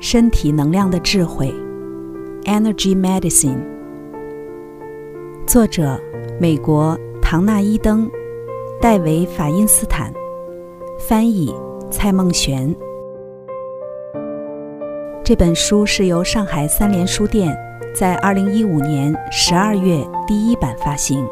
[0.00, 1.52] 身体能量的智慧
[2.44, 3.58] ，Energy Medicine。
[5.44, 6.00] 作者：
[6.40, 8.08] 美国唐纳伊登、
[8.80, 10.12] 戴维法因斯坦，
[11.00, 11.52] 翻译：
[11.90, 12.72] 蔡梦璇。
[15.24, 17.54] 这本书是由上海三联书店
[17.92, 21.26] 在二零一五年十二月第一版发行。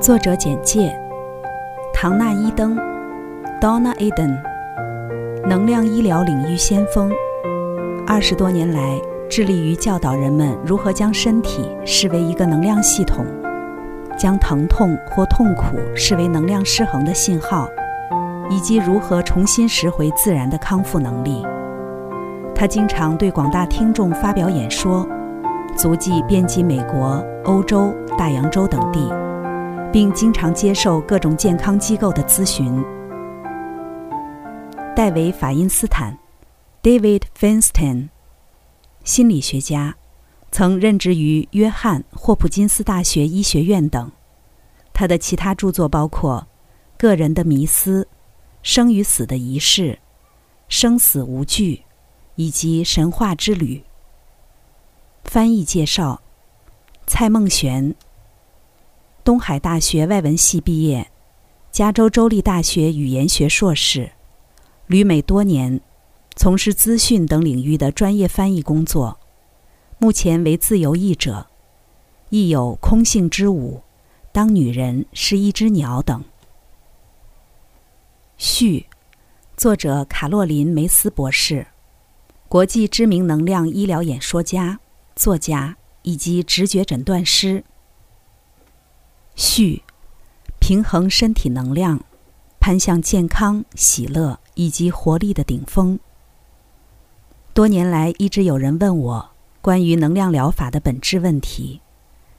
[0.00, 0.98] 作者简介：
[1.92, 2.74] 唐纳伊登
[3.60, 4.36] （Donna Eden），
[5.46, 7.12] 能量医疗领域先锋，
[8.10, 8.98] 二十多年来
[9.28, 13.22] 致力于教导人们如何将身体视为一个能量系统，
[14.16, 17.68] 将疼痛或痛苦视为能量失衡的信号，
[18.48, 21.44] 以及如何重新拾回自然的康复能力。
[22.54, 25.06] 他经常对广大听众发表演说，
[25.76, 29.12] 足迹遍及美国、欧洲、大洋洲等地，
[29.92, 32.82] 并经常接受各种健康机构的咨询。
[34.96, 36.16] 戴维·法因斯坦
[36.82, 38.08] （David Feinstein），
[39.04, 39.96] 心理学家，
[40.50, 44.10] 曾任职于约翰·霍普金斯大学医学院等。
[44.92, 46.46] 他的其他著作包括
[47.00, 48.02] 《个人的迷思》
[48.62, 49.82] 《生与死的仪式》
[50.68, 51.76] 《生死无惧》。
[52.38, 53.82] 以及神话之旅。
[55.24, 56.22] 翻译介绍：
[57.04, 57.96] 蔡梦璇，
[59.24, 61.10] 东海大学外文系毕业，
[61.72, 64.12] 加州州立大学语言学硕士，
[64.86, 65.80] 旅美多年，
[66.38, 69.18] 从事资讯等领域的专业翻译工作。
[69.98, 71.48] 目前为自由译者，
[72.30, 73.74] 亦有《空性之舞》
[74.30, 76.22] 《当女人是一只鸟》等。
[78.36, 78.86] 序，
[79.56, 81.66] 作者卡洛琳·梅斯博士。
[82.48, 84.78] 国际知名能量医疗演说家、
[85.16, 87.64] 作家以及直觉诊断师。
[89.34, 89.82] 序：
[90.60, 92.04] 平衡身体能量，
[92.60, 95.98] 攀向健康、喜乐以及活力的顶峰。
[97.58, 99.30] 多年来，一直有人问我
[99.60, 101.80] 关于能量疗法的本质问题：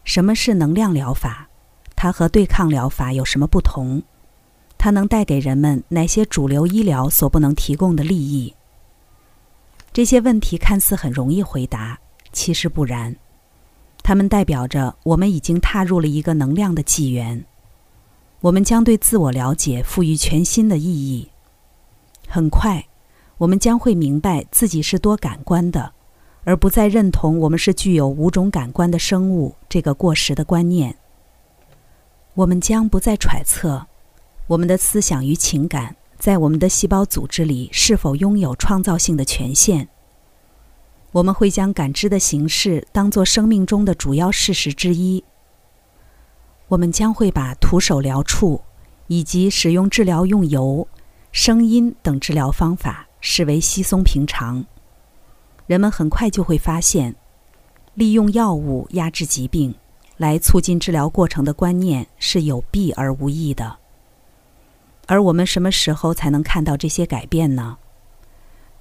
[0.05, 1.49] 什么是能量疗法？
[1.93, 4.01] 它和对抗疗法有什么不同？
[4.77, 8.55] 它能带给人们哪些主流医疗所不能提供的利益？
[9.91, 11.99] 这些问题看似很容易回答，
[12.31, 13.13] 其实不然。
[14.01, 17.43] 它们代表着我们已经踏入了一个能量的纪元，
[18.39, 21.27] 我们将对自我了解赋予全新的意义。
[22.29, 22.87] 很快，
[23.39, 25.93] 我们将会明白自己是多感官的，
[26.43, 30.95] 而不再认同我们是具有五种感官的生物这个过时的观念。
[32.33, 33.87] 我们将不再揣测
[34.47, 35.95] 我们的思想与情感。
[36.17, 39.87] 在我们的细胞组织里，是否拥有创造性的权限？
[41.13, 45.23] 我们会将感知的形式当作生命中的主要事实之一。
[46.67, 48.59] 我们将会把徒手疗触
[49.07, 50.85] 以及使用治疗用油、
[51.31, 54.65] 声音等治疗方法视为稀松平常。
[55.67, 57.15] 人们很快就会发现，
[57.93, 59.75] 利用药物压制疾病
[60.17, 63.77] 来促进治疗过程的观念是有弊而无益的。
[65.05, 67.77] 而我们什么时候才能看到这些改变呢？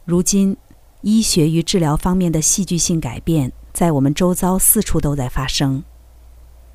[0.04, 0.56] 如今，
[1.02, 5.82] 医学与治疗方面的戏剧性改变在我们周遭四处都在发生。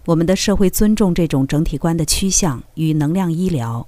[0.06, 3.88] 我们的社会尊重这种整体观的趋向与能量医疗，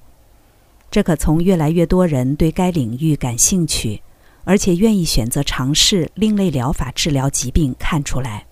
[0.95, 4.01] 这可从越来越多人对该领域感兴趣，
[4.45, 8.45] 而且愿意选择尝试另类疗法治疗疾病看出来。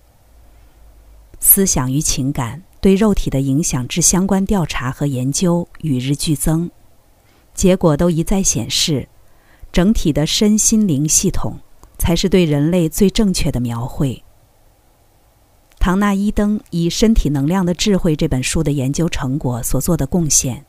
[1.40, 6.70] 思想与情感对肉体的影响之相关调查和研究与日俱增。
[7.54, 9.08] 结果都一再显示，
[9.72, 11.58] 整体的身心灵系统
[11.96, 14.22] 才是对人类最正确的描绘。
[15.78, 20.66] 唐纳伊登以《身体能量的智慧》这本书的研究成果所做的贡献，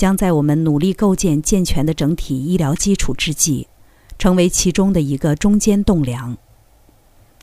[0.00, 3.68] 将在我们努力构建健全的整体医疗基础之际，
[4.18, 6.38] 成为其中的一个中坚栋梁。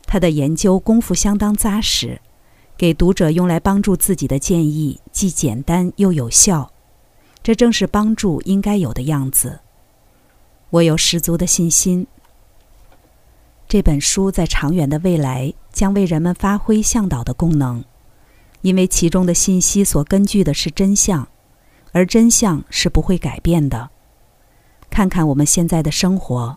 [0.06, 2.20] 他的研究功夫相当扎实，
[2.76, 6.72] 给读者用来帮助自己的建议既简单又有效。
[7.44, 9.60] 这正是帮助应该有的样子。
[10.70, 12.08] 我有十足的信心。
[13.68, 17.84] 这本书在长远的未来将为人们发挥向导的功能，
[18.62, 21.28] 因为其中的信息所根据的是真相，
[21.98, 23.90] 而真相是不会改变的。
[24.88, 26.56] 看看我们现在的生活，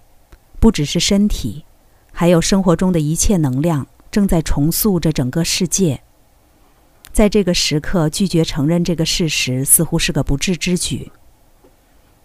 [0.60, 1.66] 不只是身体，
[2.12, 6.04] 还有生活中的一切能量正在重塑着整个世界。
[7.12, 11.12] 在这个时刻，拒绝承认这个事实，似乎是个不智之举。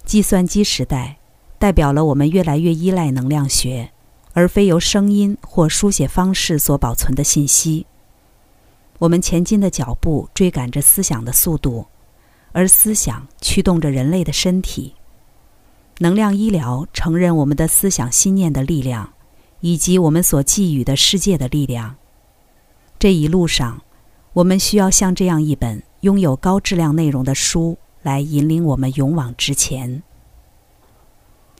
[0.05, 1.17] 计算机时代
[1.59, 3.93] 代表了我们越来越依赖能量学，
[4.35, 7.87] 而非由声音或书写方式所保存的信息。
[8.99, 11.87] 我们前进的脚步追赶着思想的速度，
[12.57, 14.95] 而思想驱动着人类的身体。
[15.99, 19.13] 能量医疗承认我们的思想心念的力量，
[19.61, 21.97] 以及我们所寄予的世界的力量。
[22.99, 23.83] 这一路上，
[24.33, 30.03] 我们需要像这样一本拥有高质量内容的书来引领我们勇往直前。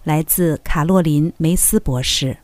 [0.03, 2.39] 来自卡洛琳·梅斯博士，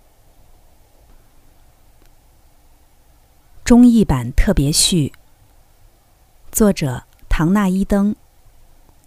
[3.65, 5.15] 中译版特别序，
[6.51, 8.15] 作者唐纳伊登。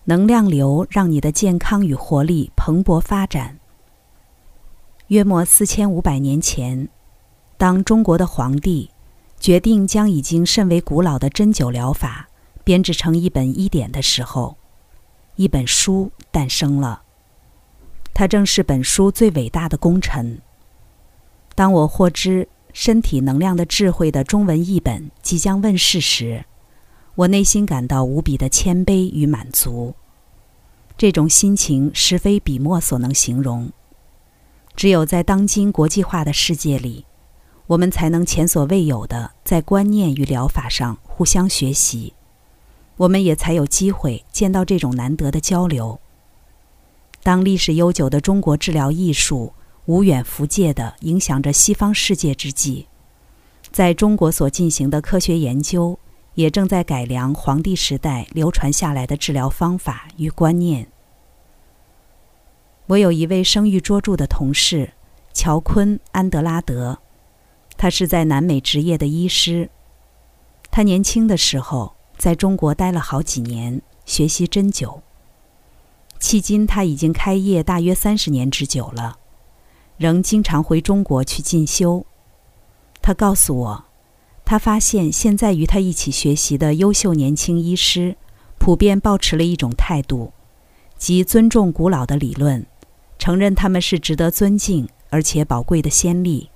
[0.07, 3.59] 能量流让你的健康与活力蓬勃发展。
[5.07, 6.89] 约莫四千五百年前，
[7.57, 8.91] 当中国的皇帝
[9.39, 12.27] 决定将已经甚为古老的针灸疗法
[12.63, 14.57] 编制成一本医典的时候，
[15.35, 17.01] 一本书诞生了。
[18.13, 20.39] 它正是本书最伟大的功臣。
[21.53, 22.43] 当我获知
[22.73, 26.45] 《身体能量的智慧》的中文译本即将问世时，
[27.15, 29.95] 我内心感到无比的谦卑与满足，
[30.97, 33.71] 这种心情实非笔墨所能形容。
[34.75, 37.05] 只有在当今国际化的世界里，
[37.67, 42.13] 我们才能前所未有的在观念与疗法上互相学习，
[42.97, 45.97] 我们也才有机会见到这种难得的交流。
[47.23, 49.53] 当历史悠久的中国治疗艺术
[49.85, 52.87] 无远弗届地影响着西方世界之际，
[53.71, 55.97] 在中国所进行的科学研究。
[56.35, 60.87] 也正在改良黄帝时代流传下来的治疗方法与观念。
[62.87, 64.93] 我有一位声誉卓著的同事，
[65.33, 66.99] 乔昆·安德拉德，
[67.77, 69.69] 他是在南美执业的医师。
[70.69, 74.99] 他年轻的时候在中国待了好几年，学习针灸。
[76.19, 79.17] 迄今他已经开业大约三十年之久了，
[79.97, 82.05] 仍经常回中国去进修。
[83.01, 83.85] 他告诉我。
[84.45, 88.15] 他发现，现在与他一起学习的优秀年轻医师，
[88.59, 90.31] 普遍保持了一种态度，
[90.97, 92.63] 即尊重古老的理论，
[93.17, 96.51] 承认他们是值得尊敬而且宝贵的先例，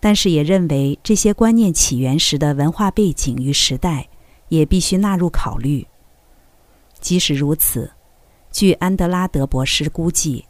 [0.00, 4.08] 但是也认为这些观念起源时的文化背景与时代
[4.48, 5.86] 也必须纳入考虑。
[7.00, 7.92] 即使如此，
[8.50, 10.46] 据安德拉德博士估计，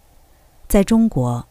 [0.68, 1.48] 在中国，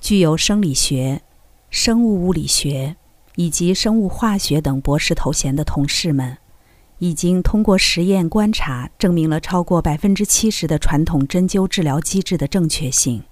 [0.00, 1.20] 具有生理学、
[1.68, 2.96] 生物物理学。
[3.36, 6.36] 以及生物化学等博士头衔的同事们，
[6.98, 13.22] 已经通过实验观察证明了超过百分之七十的传统针灸治疗机制的正确性。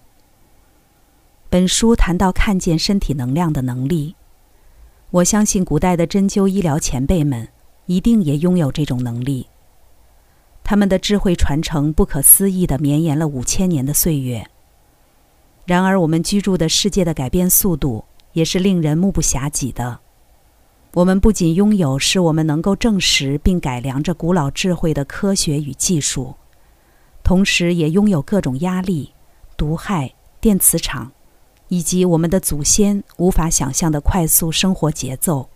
[1.49, 4.15] 本书谈到看见身体能量的能力，
[5.11, 7.49] 我相信古代的针灸医疗前辈们
[7.87, 9.47] 一定也拥有这种能力。
[10.63, 14.47] 他们的智慧传承不可思议地绵延了五千年的岁月。
[15.65, 18.05] 然而，我们居住的世界的改变速度。
[18.35, 20.01] 也是令人目不暇给的。
[20.93, 26.37] 我们不仅拥有使我们能够证实并改良这古老智慧的科学与技术，
[27.25, 29.13] 同时也拥有各种压力、
[29.57, 31.11] 毒害、电磁场，
[31.67, 35.49] 以及我们的祖先无法想象的快速生活节奏。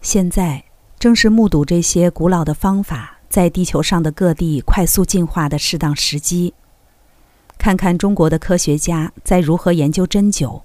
[0.00, 0.64] 现在
[0.98, 6.54] 正是目睹这些古老的方法在地球上的各地快速进化的适当时机。
[7.58, 10.62] 看看中国的科学家在如何研究针灸。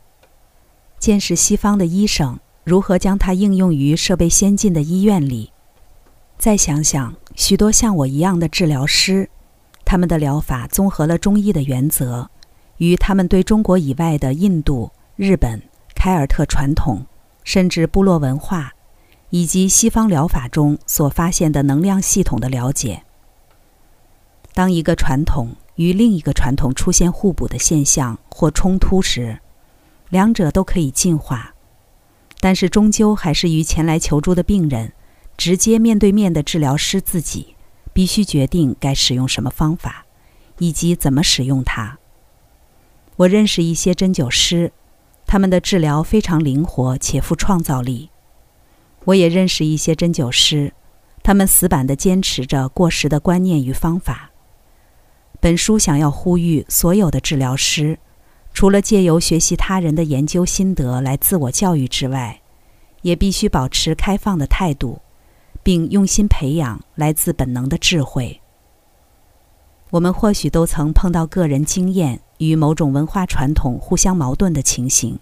[1.00, 5.52] 见识西方的医生如何将它应用于设备先进的医院里，
[6.38, 9.30] 再想想许多像我一样的治疗师，
[9.86, 12.30] 他们的疗法综合了中医的原则，
[12.78, 15.62] 与他们对中国以外的印度、日本、
[15.96, 17.06] 凯尔特传统，
[17.44, 18.74] 甚至部落文化，
[19.30, 23.04] 以及西方疗法中所发现的能量系统的了解。
[24.54, 29.40] 当一个传统与另一个传统出现互补的现象或冲突时，
[30.10, 31.54] 两者都可以进化，
[32.40, 34.94] 但是终究还是与前来求助的病人
[35.36, 37.56] 直接面对面的治疗师自己
[37.94, 40.06] 必须决定该使用什么方法，
[40.60, 42.00] 以及怎么使用它。
[43.18, 44.72] 我认识一些针灸师，
[45.26, 48.10] 他们的治疗非常灵活且富创造力。
[49.06, 50.74] 我也认识一些针灸师，
[51.24, 54.32] 他们死板地坚持着过时的观念与方法。
[55.40, 58.00] 本书想要呼吁所有的治疗师。
[58.58, 62.42] 除了借由学习他人的研究心得来自我教育之外，
[63.04, 65.00] 也必须保持开放的态度，
[65.62, 68.42] 并用心培养来自本能的智慧。
[69.92, 75.20] 我们或许都曾碰到个人经验与某种文化传统互相矛盾的情形。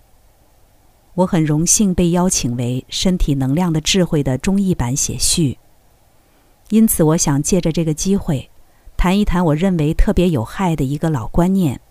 [1.16, 5.58] 我很荣幸被邀请为《身体能量的智慧》的中译版写序，
[6.70, 8.50] 因此我想借着这个机会，
[8.96, 11.82] 谈一谈我认为特别有害的一个老观念。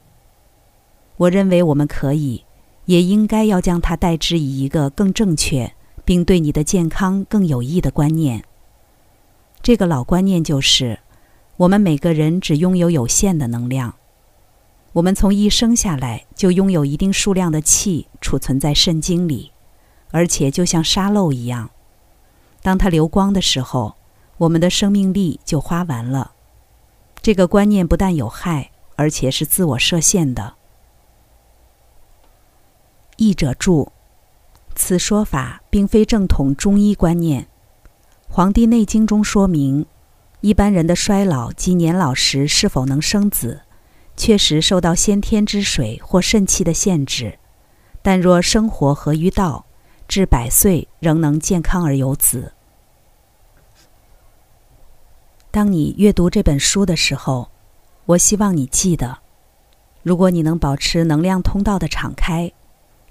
[1.16, 2.44] 我认为我们可以，
[2.86, 5.72] 也应该要将它代之以一个更正确，
[6.04, 8.44] 并对你的健康更有益的观念。
[9.62, 10.98] 这个老观念就是，
[11.56, 13.94] 我们每个人只拥有有限的能量。
[14.92, 19.50] 我们从一生下来就拥有一定数量的气储存在肾经里，
[20.10, 21.70] 而且就像沙漏一样，
[22.62, 23.94] 当它流光的时候，
[24.38, 26.32] 我们的生命力就花完了。
[27.22, 30.54] 这个观念不但有害，而且是自我设限的。
[33.16, 33.92] 译者注：
[34.74, 37.42] 此说法并非正统中医观念，
[38.28, 39.86] 《黄帝内经》中说明，
[40.40, 43.62] 一般人的衰老及年老时是否能生子。
[44.16, 47.40] 确实受到先天之水或肾气的限制，
[48.00, 49.66] 但若生活合于道，
[50.06, 52.52] 至百岁仍能健康而有子。
[55.50, 57.50] 当你阅读这本书的时候，
[58.06, 59.18] 我希望你记得：
[60.04, 62.52] 如果你能保持能量通道的敞开，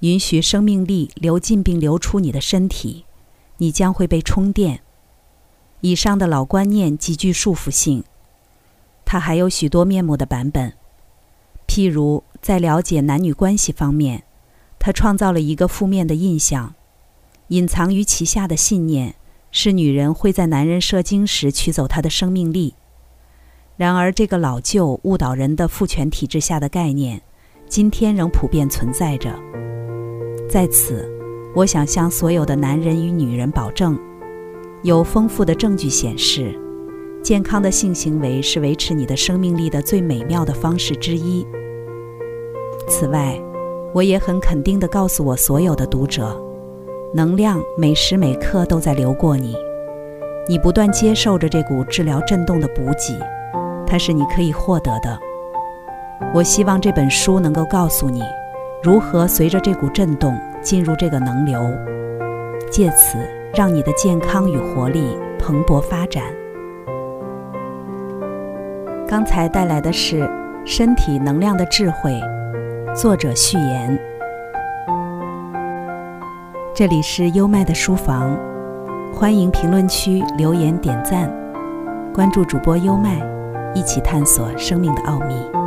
[0.03, 3.05] 允许生命力流进并流出你的身体，
[3.59, 4.81] 你将会被充电。
[5.79, 8.03] 以上的老观念极具束缚性，
[9.05, 10.73] 它还有许多面目的版本。
[11.65, 14.23] 譬如在了解男女关系方面，
[14.77, 16.75] 它创造了一个负面的印象，
[17.47, 19.15] 隐藏于其下的信念
[19.51, 22.73] 是女人会在男人射精时取走他的生命力。
[23.77, 27.21] 然而，这个老旧误导人的父权体制下的概念，
[27.69, 29.62] 今天仍普遍存在着。
[30.53, 31.11] 在此，
[31.55, 33.97] 我想向所有的男人与女人保证，
[34.83, 36.53] 有丰富的证据显示。
[37.23, 41.43] 健康的性行为是维持你的生命力的最美妙的方式之一。
[42.87, 43.35] 此外，
[43.95, 46.39] 我也很肯定地告诉我所有的读者，
[47.15, 49.55] 能量每时每刻都在流过你，
[50.47, 53.19] 你不断接受着这股治疗震动的补给，
[53.87, 55.19] 它是你可以获得的。
[56.31, 58.21] 我希望这本书能够告诉你，
[58.83, 61.71] 如何随着这股震动进入这个能流，
[62.69, 63.17] 借此
[63.53, 66.21] 让你的健康与活力蓬勃发展。
[69.07, 70.23] 刚才带来的是
[70.65, 72.11] 《身体能量的智慧》，
[72.93, 73.97] 作者序言。
[76.75, 78.37] 这里是优麦的书房，
[79.13, 81.31] 欢迎评论区留言点赞，
[82.13, 83.17] 关注主播优麦，
[83.73, 85.62] 一起探索生命的奥秘。